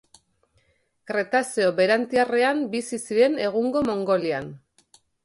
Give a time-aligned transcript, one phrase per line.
[1.11, 4.49] Kretazeo Berantiarrean bizi ziren egungo Mongolian.